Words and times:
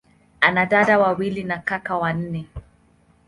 Ana 0.41 0.65
dada 0.65 0.99
wawili 0.99 1.43
na 1.43 1.59
kaka 1.61 1.97
wanne. 1.97 2.47